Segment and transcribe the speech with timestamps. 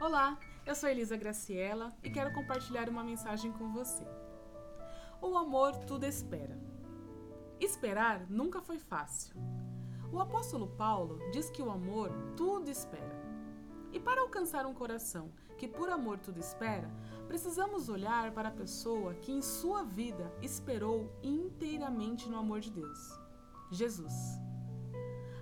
[0.00, 4.06] Olá, eu sou Elisa Graciela e quero compartilhar uma mensagem com você.
[5.20, 6.56] O amor tudo espera.
[7.58, 9.34] Esperar nunca foi fácil.
[10.12, 13.20] O apóstolo Paulo diz que o amor tudo espera.
[13.92, 16.88] E para alcançar um coração que por amor tudo espera,
[17.26, 23.18] precisamos olhar para a pessoa que em sua vida esperou inteiramente no amor de Deus
[23.72, 24.14] Jesus.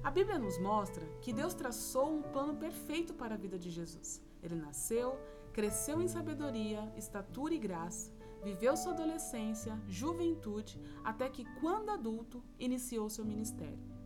[0.02, 4.22] A Bíblia nos mostra que Deus traçou um plano perfeito para a vida de Jesus.
[4.46, 5.18] Ele nasceu,
[5.52, 8.12] cresceu em sabedoria, estatura e graça,
[8.44, 13.96] viveu sua adolescência, juventude, até que, quando adulto, iniciou seu ministério.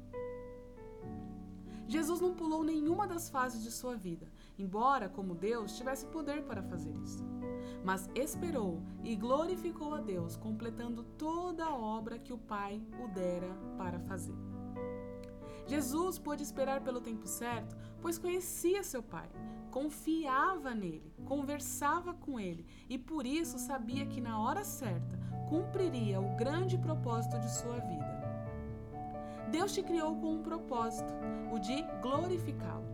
[1.87, 6.63] Jesus não pulou nenhuma das fases de sua vida, embora, como Deus, tivesse poder para
[6.63, 7.25] fazer isso.
[7.85, 13.53] Mas esperou e glorificou a Deus, completando toda a obra que o Pai o dera
[13.77, 14.37] para fazer.
[15.67, 19.29] Jesus pôde esperar pelo tempo certo, pois conhecia seu pai,
[19.71, 26.37] confiava nele, conversava com ele e por isso sabia que na hora certa cumpriria o
[26.37, 28.21] grande propósito de sua vida.
[29.51, 31.13] Deus te criou com um propósito,
[31.53, 32.89] o de glorificá-lo.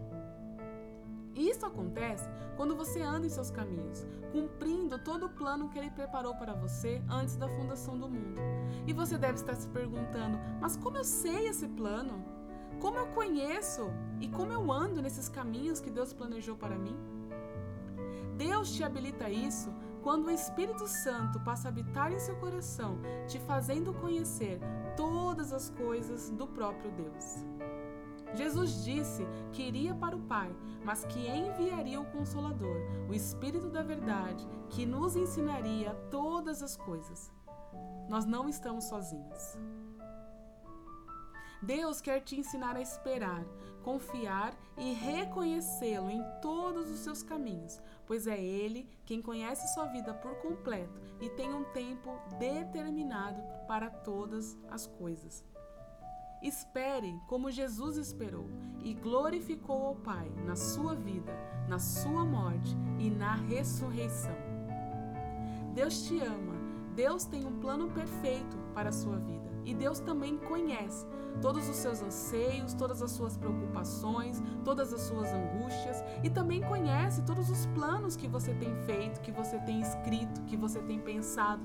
[1.34, 6.34] Isso acontece quando você anda em seus caminhos, cumprindo todo o plano que ele preparou
[6.34, 8.40] para você antes da fundação do mundo.
[8.86, 12.35] E você deve estar se perguntando: mas como eu sei esse plano?
[12.86, 16.96] Como eu conheço e como eu ando nesses caminhos que Deus planejou para mim?
[18.36, 23.40] Deus te habilita isso quando o Espírito Santo passa a habitar em seu coração, te
[23.40, 24.60] fazendo conhecer
[24.96, 27.44] todas as coisas do próprio Deus.
[28.36, 32.76] Jesus disse que iria para o Pai, mas que enviaria o Consolador,
[33.08, 37.32] o Espírito da Verdade, que nos ensinaria todas as coisas.
[38.08, 39.58] Nós não estamos sozinhos.
[41.66, 43.44] Deus quer te ensinar a esperar,
[43.82, 50.14] confiar e reconhecê-lo em todos os seus caminhos, pois é Ele quem conhece sua vida
[50.14, 55.44] por completo e tem um tempo determinado para todas as coisas.
[56.40, 58.48] Espere como Jesus esperou
[58.84, 61.32] e glorificou ao Pai na sua vida,
[61.68, 64.36] na sua morte e na ressurreição.
[65.74, 66.54] Deus te ama,
[66.94, 71.06] Deus tem um plano perfeito para a sua vida e Deus também conhece
[71.42, 77.20] todos os seus anseios, todas as suas preocupações, todas as suas angústias e também conhece
[77.22, 81.62] todos os planos que você tem feito, que você tem escrito, que você tem pensado.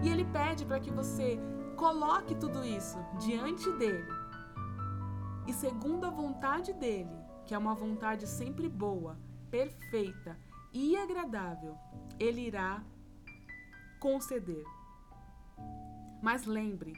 [0.00, 1.40] E Ele pede para que você
[1.74, 4.06] coloque tudo isso diante dele
[5.48, 9.18] e segundo a vontade dele, que é uma vontade sempre boa,
[9.50, 10.38] perfeita
[10.74, 11.74] e agradável,
[12.20, 12.84] ele irá
[13.98, 14.62] conceder.
[16.22, 16.94] Mas lembre,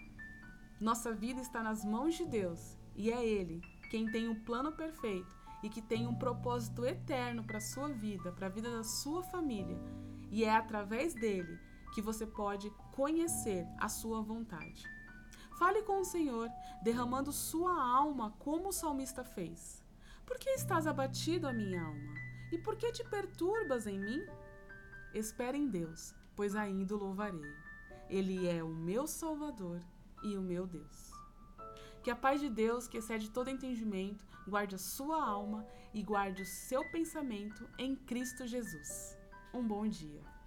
[0.80, 3.60] nossa vida está nas mãos de Deus e é Ele
[3.90, 7.88] quem tem o um plano perfeito e que tem um propósito eterno para a sua
[7.88, 9.78] vida, para a vida da sua família.
[10.30, 11.58] E é através dele
[11.92, 14.84] que você pode conhecer a sua vontade.
[15.58, 16.48] Fale com o Senhor,
[16.82, 19.84] derramando sua alma como o salmista fez.
[20.24, 22.14] Por que estás abatido, a minha alma?
[22.52, 24.24] E por que te perturbas em mim?
[25.12, 27.69] Espere em Deus, pois ainda o louvarei.
[28.10, 29.80] Ele é o meu Salvador
[30.24, 31.12] e o meu Deus.
[32.02, 36.42] Que a paz de Deus, que excede todo entendimento, guarde a sua alma e guarde
[36.42, 39.16] o seu pensamento em Cristo Jesus.
[39.54, 40.39] Um bom dia.